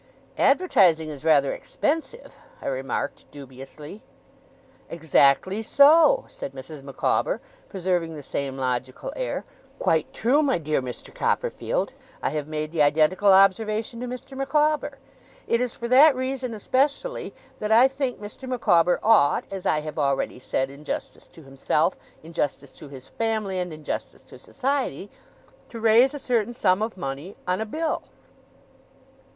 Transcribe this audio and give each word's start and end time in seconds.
'Advertising 0.35 1.09
is 1.09 1.23
rather 1.23 1.51
expensive,' 1.51 2.35
I 2.59 2.65
remarked, 2.65 3.29
dubiously. 3.29 4.01
'Exactly 4.89 5.61
so!' 5.61 6.25
said 6.27 6.53
Mrs. 6.53 6.81
Micawber, 6.81 7.39
preserving 7.69 8.15
the 8.15 8.23
same 8.23 8.57
logical 8.57 9.13
air. 9.15 9.45
'Quite 9.77 10.11
true, 10.11 10.41
my 10.41 10.57
dear 10.57 10.81
Mr. 10.81 11.13
Copperfield! 11.13 11.93
I 12.23 12.31
have 12.31 12.47
made 12.47 12.71
the 12.71 12.81
identical 12.81 13.31
observation 13.31 13.99
to 13.99 14.07
Mr. 14.07 14.35
Micawber. 14.35 14.97
It 15.45 15.61
is 15.61 15.75
for 15.75 15.87
that 15.89 16.15
reason 16.15 16.55
especially, 16.55 17.31
that 17.59 17.71
I 17.71 17.87
think 17.87 18.19
Mr. 18.19 18.49
Micawber 18.49 18.99
ought 19.03 19.45
(as 19.51 19.67
I 19.67 19.81
have 19.81 19.99
already 19.99 20.39
said, 20.39 20.71
in 20.71 20.83
justice 20.83 21.27
to 21.27 21.43
himself, 21.43 21.95
in 22.23 22.33
justice 22.33 22.71
to 22.71 22.87
his 22.89 23.09
family, 23.09 23.59
and 23.59 23.71
in 23.71 23.83
justice 23.83 24.23
to 24.23 24.39
society) 24.39 25.11
to 25.69 25.79
raise 25.79 26.15
a 26.15 26.17
certain 26.17 26.55
sum 26.55 26.81
of 26.81 26.97
money 26.97 27.35
on 27.47 27.61
a 27.61 27.67
bill. 27.67 28.01